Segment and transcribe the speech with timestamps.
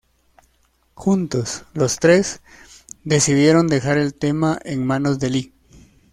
[0.95, 2.41] Juntos, los tres,
[3.03, 5.53] decidieron dejar el tema en manos de Lee.